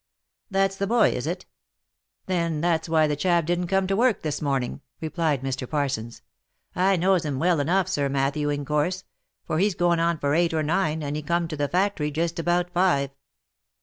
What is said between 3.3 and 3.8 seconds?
didn't